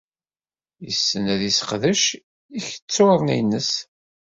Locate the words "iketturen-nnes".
2.57-3.71